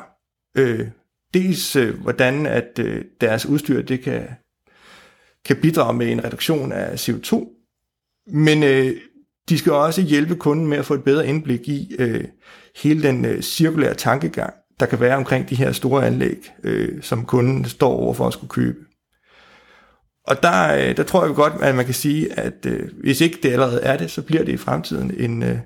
øh, 0.56 0.88
dels, 1.34 1.76
øh, 1.76 2.00
hvordan 2.00 2.46
at 2.46 2.78
øh, 2.78 3.04
deres 3.20 3.46
udstyr 3.46 3.82
det 3.82 4.00
kan, 4.00 4.28
kan 5.44 5.56
bidrage 5.56 5.94
med 5.94 6.12
en 6.12 6.24
reduktion 6.24 6.72
af 6.72 7.08
CO2, 7.08 7.50
men 8.26 8.62
øh, 8.62 8.96
de 9.48 9.58
skal 9.58 9.72
også 9.72 10.02
hjælpe 10.02 10.36
kunden 10.36 10.66
med 10.66 10.78
at 10.78 10.84
få 10.84 10.94
et 10.94 11.04
bedre 11.04 11.26
indblik 11.26 11.68
i 11.68 11.96
øh, 11.98 12.24
hele 12.82 13.02
den 13.02 13.24
øh, 13.24 13.42
cirkulære 13.42 13.94
tankegang, 13.94 14.54
der 14.80 14.86
kan 14.86 15.00
være 15.00 15.16
omkring 15.16 15.50
de 15.50 15.54
her 15.54 15.72
store 15.72 16.06
anlæg, 16.06 16.52
øh, 16.64 17.02
som 17.02 17.24
kunden 17.24 17.64
står 17.64 17.92
over 17.92 18.14
for 18.14 18.26
at 18.26 18.32
skulle 18.32 18.50
købe. 18.50 18.78
Og 20.26 20.42
der, 20.42 20.74
øh, 20.74 20.96
der 20.96 21.02
tror 21.02 21.26
jeg 21.26 21.34
godt, 21.34 21.52
at 21.62 21.74
man 21.74 21.84
kan 21.84 21.94
sige, 21.94 22.38
at 22.38 22.66
øh, 22.66 22.88
hvis 23.02 23.20
ikke 23.20 23.38
det 23.42 23.52
allerede 23.52 23.80
er 23.80 23.96
det, 23.96 24.10
så 24.10 24.22
bliver 24.22 24.44
det 24.44 24.52
i 24.52 24.56
fremtiden 24.56 25.14
en 25.18 25.42
øh, 25.42 25.58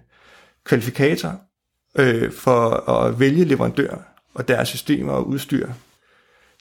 kvalifikator 0.65 1.41
øh, 1.95 2.33
for 2.33 2.91
at 2.91 3.21
vælge 3.21 3.45
leverandør 3.45 4.15
og 4.35 4.49
deres 4.49 4.69
systemer 4.69 5.13
og 5.13 5.29
udstyr. 5.29 5.69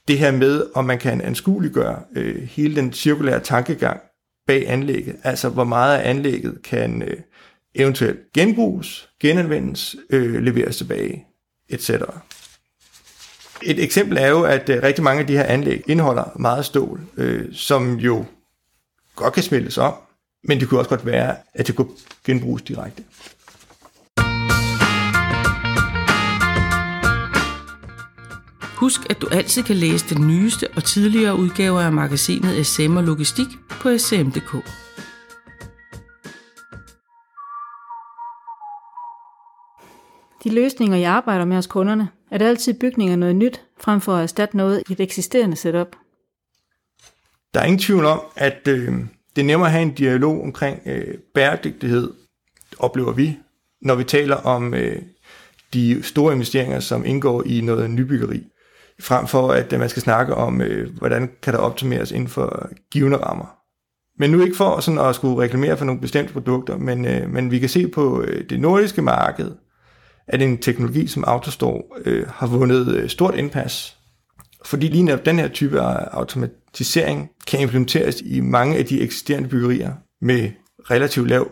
Det 0.07 0.19
her 0.19 0.31
med, 0.31 0.65
om 0.75 0.85
man 0.85 0.99
kan 0.99 1.21
anskueliggøre 1.21 1.99
øh, 2.15 2.43
hele 2.43 2.75
den 2.75 2.93
cirkulære 2.93 3.39
tankegang 3.39 4.01
bag 4.47 4.69
anlægget, 4.69 5.15
altså 5.23 5.49
hvor 5.49 5.63
meget 5.63 5.97
af 5.97 6.09
anlægget 6.09 6.61
kan 6.63 7.01
øh, 7.01 7.17
eventuelt 7.75 8.19
genbruges, 8.33 9.09
genanvendes, 9.19 9.95
øh, 10.09 10.43
leveres 10.43 10.77
tilbage, 10.77 11.25
etc. 11.69 11.91
Et 13.63 13.83
eksempel 13.83 14.17
er 14.17 14.27
jo, 14.27 14.43
at 14.43 14.69
øh, 14.69 14.83
rigtig 14.83 15.03
mange 15.03 15.21
af 15.21 15.27
de 15.27 15.37
her 15.37 15.43
anlæg 15.43 15.83
indeholder 15.87 16.37
meget 16.39 16.65
stål, 16.65 17.01
øh, 17.17 17.53
som 17.53 17.95
jo 17.95 18.25
godt 19.15 19.33
kan 19.33 19.43
smeltes 19.43 19.77
om, 19.77 19.93
men 20.43 20.59
det 20.59 20.69
kunne 20.69 20.79
også 20.79 20.89
godt 20.89 21.05
være, 21.05 21.35
at 21.53 21.67
det 21.67 21.75
kunne 21.75 21.89
genbruges 22.25 22.61
direkte. 22.61 23.03
Husk, 28.79 29.09
at 29.09 29.21
du 29.21 29.27
altid 29.31 29.63
kan 29.63 29.75
læse 29.75 30.15
den 30.15 30.27
nyeste 30.27 30.67
og 30.75 30.83
tidligere 30.83 31.35
udgaver 31.35 31.81
af 31.81 31.91
magasinet 31.91 32.65
SM 32.65 32.97
og 32.97 33.03
Logistik 33.03 33.47
på 33.69 33.97
sm.dk. 33.97 34.51
De 40.43 40.55
løsninger, 40.55 40.97
jeg 40.97 41.11
arbejder 41.11 41.45
med 41.45 41.55
hos 41.55 41.67
kunderne, 41.67 42.09
er 42.31 42.37
det 42.37 42.45
altid 42.45 42.73
bygning 42.73 43.09
af 43.11 43.19
noget 43.19 43.35
nyt, 43.35 43.61
frem 43.81 44.01
for 44.01 44.15
at 44.15 44.23
erstatte 44.23 44.57
noget 44.57 44.83
i 44.89 44.93
et 44.93 44.99
eksisterende 44.99 45.55
setup. 45.55 45.95
Der 47.53 47.59
er 47.59 47.65
ingen 47.65 47.79
tvivl 47.79 48.05
om, 48.05 48.21
at 48.35 48.67
øh, 48.67 48.93
det 49.35 49.41
er 49.41 49.45
nemmere 49.45 49.67
at 49.67 49.71
have 49.71 49.83
en 49.83 49.93
dialog 49.93 50.43
omkring 50.43 50.81
øh, 50.85 51.17
bæredygtighed, 51.33 52.13
oplever 52.79 53.11
vi, 53.11 53.37
når 53.81 53.95
vi 53.95 54.03
taler 54.03 54.35
om 54.35 54.73
øh, 54.73 55.01
de 55.73 56.03
store 56.03 56.33
investeringer, 56.33 56.79
som 56.79 57.05
indgår 57.05 57.43
i 57.45 57.61
noget 57.61 57.89
nybyggeri 57.89 58.43
frem 59.01 59.27
for 59.27 59.51
at 59.51 59.73
øh, 59.73 59.79
man 59.79 59.89
skal 59.89 60.01
snakke 60.01 60.35
om, 60.35 60.61
øh, 60.61 60.97
hvordan 60.97 61.29
kan 61.41 61.53
der 61.53 61.59
optimeres 61.59 62.11
inden 62.11 62.27
for 62.27 62.69
givende 62.91 63.17
rammer. 63.17 63.57
Men 64.19 64.29
nu 64.31 64.41
ikke 64.41 64.57
for 64.57 64.79
sådan 64.79 64.99
at 64.99 65.15
skulle 65.15 65.43
reklamere 65.43 65.77
for 65.77 65.85
nogle 65.85 66.01
bestemte 66.01 66.33
produkter, 66.33 66.77
men, 66.77 67.05
øh, 67.05 67.29
men 67.29 67.51
vi 67.51 67.59
kan 67.59 67.69
se 67.69 67.87
på 67.87 68.21
øh, 68.21 68.49
det 68.49 68.59
nordiske 68.59 69.01
marked, 69.01 69.51
at 70.27 70.41
en 70.41 70.57
teknologi 70.57 71.07
som 71.07 71.23
Autostore 71.23 71.83
øh, 72.05 72.27
har 72.27 72.47
vundet 72.47 72.95
øh, 72.95 73.09
stort 73.09 73.35
indpas. 73.35 73.97
Fordi 74.65 74.87
lige 74.87 75.03
netop 75.03 75.25
den 75.25 75.39
her 75.39 75.47
type 75.47 75.81
af 75.81 76.07
automatisering 76.11 77.29
kan 77.47 77.59
implementeres 77.59 78.21
i 78.21 78.39
mange 78.39 78.77
af 78.77 78.85
de 78.85 79.01
eksisterende 79.01 79.49
byggerier 79.49 79.93
med 80.21 80.51
relativt 80.91 81.29
lav 81.29 81.51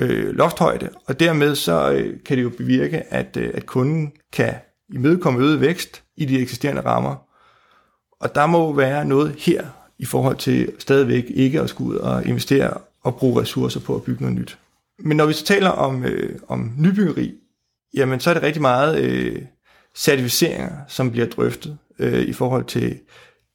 øh, 0.00 0.34
lofthøjde, 0.34 0.88
og 1.06 1.20
dermed 1.20 1.54
så 1.54 1.92
øh, 1.92 2.14
kan 2.26 2.36
det 2.36 2.42
jo 2.42 2.50
bevirke, 2.50 3.14
at, 3.14 3.36
øh, 3.36 3.50
at 3.54 3.66
kunden 3.66 4.12
kan 4.32 4.54
imødekomme 4.94 5.40
øget 5.40 5.60
vækst 5.60 6.02
i 6.16 6.24
de 6.24 6.38
eksisterende 6.38 6.82
rammer. 6.82 7.16
Og 8.20 8.34
der 8.34 8.46
må 8.46 8.72
være 8.72 9.04
noget 9.04 9.34
her 9.38 9.66
i 9.98 10.04
forhold 10.04 10.36
til 10.36 10.72
stadigvæk 10.78 11.24
ikke 11.28 11.60
at 11.60 11.70
skulle 11.70 11.90
ud 11.90 11.96
og 11.96 12.26
investere 12.26 12.74
og 13.02 13.16
bruge 13.16 13.40
ressourcer 13.40 13.80
på 13.80 13.94
at 13.94 14.02
bygge 14.02 14.22
noget 14.22 14.36
nyt. 14.36 14.58
Men 14.98 15.16
når 15.16 15.26
vi 15.26 15.32
så 15.32 15.44
taler 15.44 15.70
om, 15.70 16.04
øh, 16.04 16.38
om 16.48 16.72
nybyggeri, 16.78 17.34
jamen 17.94 18.20
så 18.20 18.30
er 18.30 18.34
det 18.34 18.42
rigtig 18.42 18.62
meget 18.62 19.04
øh, 19.04 19.42
certificeringer, 19.94 20.70
som 20.88 21.10
bliver 21.10 21.26
drøftet 21.26 21.78
øh, 21.98 22.22
i 22.22 22.32
forhold 22.32 22.64
til 22.64 22.98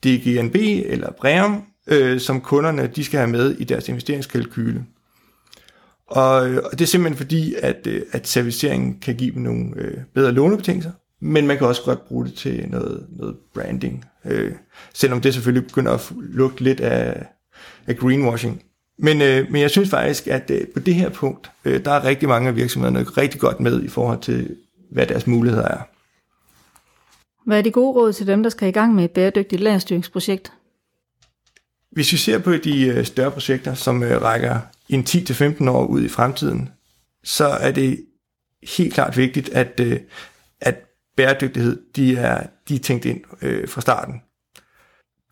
DGNB 0.04 0.56
eller 0.86 1.12
BREAM, 1.12 1.64
øh, 1.88 2.20
som 2.20 2.42
kunderne 2.42 2.88
de 2.88 3.04
skal 3.04 3.20
have 3.20 3.30
med 3.30 3.52
i 3.52 3.64
deres 3.64 3.90
investeringskalkyle. 3.90 4.86
Og, 6.08 6.50
øh, 6.50 6.62
og 6.66 6.72
det 6.72 6.82
er 6.82 6.86
simpelthen 6.86 7.18
fordi, 7.18 7.56
at, 7.62 7.88
øh, 7.88 8.02
at 8.12 8.28
certificeringen 8.28 9.00
kan 9.00 9.16
give 9.16 9.34
dem 9.34 9.42
nogle 9.42 9.72
øh, 9.76 9.98
bedre 10.14 10.32
lånebetingelser, 10.32 10.92
men 11.22 11.48
man 11.48 11.58
kan 11.58 11.68
også 11.68 11.82
godt 11.84 12.06
bruge 12.06 12.26
det 12.26 12.34
til 12.34 12.66
noget, 12.70 13.08
noget 13.10 13.38
branding. 13.54 14.06
Øh, 14.26 14.52
selvom 14.94 15.22
det 15.22 15.34
selvfølgelig 15.34 15.68
begynder 15.68 15.92
at 15.92 16.12
lugte 16.20 16.64
lidt 16.64 16.80
af, 16.80 17.26
af 17.88 17.98
greenwashing. 17.98 18.64
Men, 18.98 19.22
øh, 19.22 19.52
men 19.52 19.62
jeg 19.62 19.70
synes 19.70 19.90
faktisk, 19.90 20.28
at 20.28 20.52
øh, 20.52 20.68
på 20.68 20.80
det 20.80 20.96
her 20.96 21.10
punkt, 21.10 21.52
øh, 21.66 21.86
der 21.86 21.92
er 21.92 22.04
rigtig 22.04 22.30
mange 22.30 22.50
af 22.50 22.56
virksomhederne 22.56 23.04
rigtig 23.04 23.40
godt 23.40 23.60
med 23.60 23.84
i 23.84 23.88
forhold 23.88 24.22
til, 24.22 24.56
hvad 24.92 25.08
deres 25.08 25.28
muligheder 25.28 25.68
er. 25.68 25.80
Hvad 27.46 27.58
er 27.58 27.62
de 27.62 27.72
gode 27.72 27.94
råd 27.94 28.14
til 28.14 28.28
dem, 28.28 28.44
der 28.44 28.50
skal 28.50 28.68
i 28.68 28.72
gang 28.72 28.96
med 28.96 29.04
et 29.04 29.12
bæredygtigt 29.12 29.62
lagerstyringsprojekt? 29.62 30.52
Hvis 31.92 32.12
vi 32.12 32.18
ser 32.18 32.40
på 32.40 32.52
de 32.52 32.88
øh, 32.88 33.06
større 33.06 33.32
projekter, 33.32 33.74
som 33.74 34.04
øh, 34.04 34.22
rækker 34.22 34.60
en 34.90 35.04
10-15 35.10 35.70
år 35.70 35.86
ud 35.86 36.04
i 36.04 36.08
fremtiden, 36.08 36.70
så 37.24 37.46
er 37.46 37.72
det 37.72 38.06
helt 38.78 38.94
klart 38.94 39.18
vigtigt, 39.18 39.50
at, 39.50 39.80
øh, 39.80 39.92
at 39.92 40.00
bæredygtighed 41.18 41.82
de 41.96 42.18
er, 42.18 42.48
de 42.70 42.76
er 42.76 42.80
tænkt 42.80 43.06
ind 43.06 43.22
øh, 43.42 43.68
fra 43.68 43.82
starten. 43.82 44.22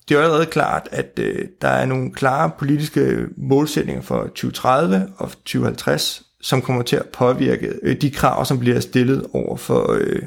Det 0.09 0.17
er 0.17 0.21
allerede 0.21 0.45
klart, 0.45 0.89
at 0.91 1.19
øh, 1.19 1.47
der 1.61 1.67
er 1.67 1.85
nogle 1.85 2.11
klare 2.11 2.51
politiske 2.59 3.25
målsætninger 3.37 4.01
for 4.01 4.23
2030 4.23 5.07
og 5.17 5.31
2050, 5.31 6.23
som 6.41 6.61
kommer 6.61 6.83
til 6.83 6.95
at 6.95 7.05
påvirke 7.13 7.73
øh, 7.81 8.01
de 8.01 8.11
krav, 8.11 8.45
som 8.45 8.59
bliver 8.59 8.79
stillet 8.79 9.25
over 9.33 9.57
for, 9.57 9.97
øh, 10.01 10.21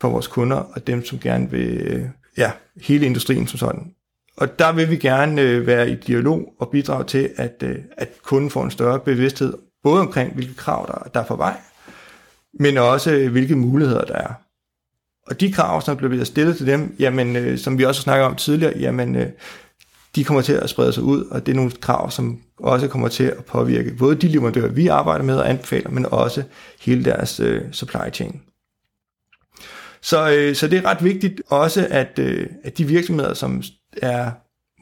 for 0.00 0.08
vores 0.08 0.26
kunder 0.26 0.56
og 0.56 0.86
dem, 0.86 1.04
som 1.04 1.18
gerne 1.18 1.50
vil, 1.50 1.76
øh, 1.76 2.04
ja, 2.36 2.52
hele 2.82 3.06
industrien 3.06 3.46
som 3.46 3.58
sådan. 3.58 3.92
Og 4.36 4.58
der 4.58 4.72
vil 4.72 4.90
vi 4.90 4.96
gerne 4.96 5.42
øh, 5.42 5.66
være 5.66 5.90
i 5.90 5.94
dialog 5.94 6.54
og 6.58 6.70
bidrage 6.70 7.04
til, 7.04 7.30
at, 7.36 7.62
øh, 7.62 7.76
at 7.96 8.08
kunden 8.22 8.50
får 8.50 8.64
en 8.64 8.70
større 8.70 9.00
bevidsthed, 9.00 9.54
både 9.82 10.00
omkring 10.00 10.34
hvilke 10.34 10.54
krav, 10.54 10.86
der, 10.86 11.10
der 11.14 11.20
er 11.20 11.26
på 11.26 11.36
vej, 11.36 11.56
men 12.60 12.76
også 12.78 13.12
øh, 13.12 13.32
hvilke 13.32 13.56
muligheder 13.56 14.04
der 14.04 14.14
er. 14.14 14.32
Og 15.26 15.40
de 15.40 15.52
krav, 15.52 15.82
som 15.82 15.96
bliver 15.96 16.24
stillet 16.24 16.56
til 16.56 16.66
dem, 16.66 16.96
jamen, 16.98 17.36
øh, 17.36 17.58
som 17.58 17.78
vi 17.78 17.84
også 17.84 18.00
snakker 18.02 18.26
om 18.26 18.36
tidligere, 18.36 18.78
jamen, 18.78 19.16
øh, 19.16 19.26
de 20.16 20.24
kommer 20.24 20.42
til 20.42 20.52
at 20.52 20.70
sprede 20.70 20.92
sig 20.92 21.02
ud, 21.02 21.24
og 21.24 21.46
det 21.46 21.52
er 21.52 21.56
nogle 21.56 21.70
krav, 21.70 22.10
som 22.10 22.40
også 22.58 22.88
kommer 22.88 23.08
til 23.08 23.24
at 23.24 23.44
påvirke 23.44 23.94
både 23.98 24.14
de 24.14 24.28
leverandører, 24.28 24.68
vi 24.68 24.86
arbejder 24.86 25.24
med 25.24 25.36
og 25.36 25.50
anbefaler, 25.50 25.90
men 25.90 26.06
også 26.06 26.42
hele 26.80 27.04
deres 27.04 27.40
øh, 27.40 27.62
supply 27.72 28.12
chain. 28.12 28.42
Så, 30.00 30.30
øh, 30.30 30.54
så 30.54 30.68
det 30.68 30.78
er 30.78 30.84
ret 30.84 31.04
vigtigt 31.04 31.42
også, 31.46 31.86
at, 31.90 32.18
øh, 32.18 32.46
at 32.64 32.78
de 32.78 32.84
virksomheder, 32.84 33.34
som 33.34 33.62
er 34.02 34.30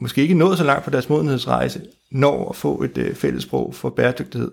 måske 0.01 0.21
ikke 0.21 0.33
nået 0.33 0.57
så 0.57 0.63
langt 0.63 0.83
på 0.83 0.89
deres 0.89 1.09
modenhedsrejse, 1.09 1.81
når 2.11 2.49
at 2.49 2.55
få 2.55 2.83
et 2.83 2.97
øh, 2.97 3.15
fælles 3.15 3.43
sprog 3.43 3.75
for 3.75 3.89
bæredygtighed, 3.89 4.51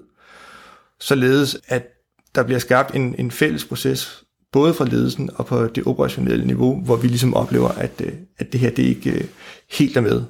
således 1.01 1.57
at 1.69 1.89
der 2.35 2.43
bliver 2.43 2.59
skabt 2.59 2.95
en, 2.95 3.15
en 3.19 3.31
fælles 3.31 3.65
proces, 3.65 4.25
både 4.53 4.75
fra 4.75 4.85
ledelsen 4.85 5.31
og 5.35 5.47
på 5.47 5.67
det 5.67 5.87
operationelle 5.87 6.47
niveau, 6.47 6.81
hvor 6.85 6.97
vi 6.97 7.09
ligesom 7.09 7.35
oplever, 7.35 7.69
at, 7.69 7.91
øh, 8.05 8.13
at 8.39 8.53
det 8.53 8.61
her 8.61 8.71
det 8.71 8.83
ikke 8.83 9.11
øh, 9.11 9.25
helt 9.71 9.97
er 9.97 10.01
med. 10.01 10.23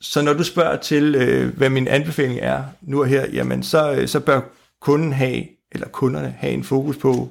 Så 0.00 0.22
når 0.22 0.32
du 0.32 0.44
spørger 0.44 0.76
til, 0.76 1.14
øh, 1.14 1.56
hvad 1.56 1.70
min 1.70 1.88
anbefaling 1.88 2.38
er 2.42 2.64
nu 2.82 3.00
og 3.00 3.06
her, 3.06 3.26
jamen 3.32 3.62
så, 3.62 4.04
så 4.06 4.20
bør 4.20 4.40
kunden 4.80 5.12
have, 5.12 5.44
eller 5.72 5.88
kunderne 5.88 6.34
have 6.38 6.52
en 6.52 6.64
fokus 6.64 6.96
på 6.96 7.28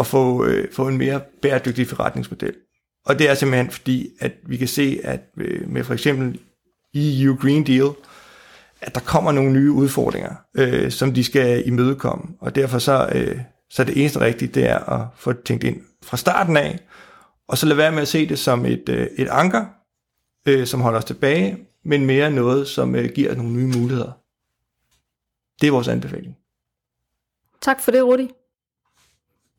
at 0.00 0.06
få, 0.06 0.48
få 0.72 0.88
en 0.88 0.98
mere 0.98 1.20
bæredygtig 1.42 1.88
forretningsmodel. 1.88 2.54
Og 3.06 3.18
det 3.18 3.30
er 3.30 3.34
simpelthen 3.34 3.70
fordi, 3.70 4.08
at 4.20 4.32
vi 4.46 4.56
kan 4.56 4.68
se, 4.68 5.00
at 5.04 5.20
med 5.66 5.84
for 5.84 5.94
eksempel 5.94 6.38
EU 6.94 7.36
Green 7.36 7.66
Deal, 7.66 7.90
at 8.80 8.94
der 8.94 9.00
kommer 9.00 9.32
nogle 9.32 9.52
nye 9.52 9.70
udfordringer, 9.70 10.34
øh, 10.56 10.90
som 10.90 11.14
de 11.14 11.24
skal 11.24 11.68
imødekomme. 11.68 12.34
Og 12.40 12.54
derfor 12.54 12.78
så, 12.78 13.08
øh, 13.14 13.40
så 13.74 13.84
det 13.84 14.00
eneste 14.00 14.20
rigtige, 14.20 14.48
det 14.48 14.68
er 14.68 14.78
at 14.78 15.06
få 15.14 15.32
det 15.32 15.44
tænkt 15.44 15.64
ind 15.64 15.82
fra 16.02 16.16
starten 16.16 16.56
af, 16.56 16.78
og 17.48 17.58
så 17.58 17.66
lade 17.66 17.78
være 17.78 17.92
med 17.92 18.02
at 18.02 18.08
se 18.08 18.28
det 18.28 18.38
som 18.38 18.66
et, 18.66 18.88
øh, 18.88 19.06
et 19.16 19.28
anker, 19.28 19.66
øh, 20.48 20.66
som 20.66 20.80
holder 20.80 20.98
os 20.98 21.04
tilbage, 21.04 21.58
men 21.84 22.06
mere 22.06 22.30
noget, 22.30 22.68
som 22.68 22.94
øh, 22.94 23.08
giver 23.14 23.34
nogle 23.34 23.52
nye 23.52 23.78
muligheder. 23.78 24.12
Det 25.60 25.66
er 25.66 25.70
vores 25.70 25.88
anbefaling. 25.88 26.36
Tak 27.60 27.80
for 27.80 27.90
det, 27.90 28.04
Rudi. 28.04 28.30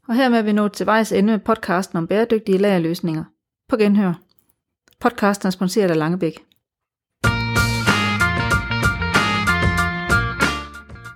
Og 0.07 0.15
hermed 0.15 0.39
er 0.39 0.43
vi 0.43 0.51
nået 0.51 0.73
til 0.73 0.85
vejs 0.85 1.11
ende 1.11 1.31
med 1.31 1.39
podcasten 1.39 1.97
om 1.97 2.07
bæredygtige 2.07 2.57
lagerløsninger. 2.57 3.23
På 3.69 3.77
genhør. 3.77 4.13
Podcasten 4.99 5.47
er 5.47 5.51
sponsoreret 5.51 5.91
af 5.91 5.97
Langebæk. 5.97 6.45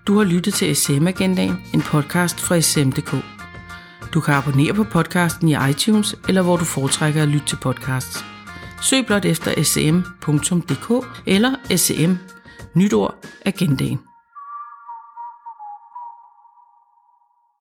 Du 0.10 0.18
har 0.18 0.24
lyttet 0.24 0.54
til 0.54 0.76
SM 0.76 1.08
Agendaen, 1.08 1.58
en 1.74 1.82
podcast 1.82 2.40
fra 2.40 2.62
SM.dk. 2.62 3.16
Du 4.14 4.20
kan 4.20 4.34
abonnere 4.34 4.74
på 4.74 4.84
podcasten 4.84 5.50
i 5.50 5.56
iTunes, 5.70 6.16
eller 6.28 6.42
hvor 6.42 6.58
du 6.58 6.66
foretrækker 6.66 7.22
at 7.24 7.28
lytte 7.28 7.48
til 7.48 7.56
podcasts. 7.56 8.26
Søg 8.82 9.06
blot 9.06 9.26
efter 9.26 9.64
sm.dk 9.64 11.08
eller 11.26 11.78
sm, 11.78 12.12
nyt 12.76 12.94
ord, 12.94 13.16
agendaen. 13.46 14.09